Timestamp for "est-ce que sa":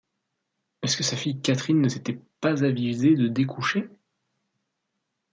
0.81-1.15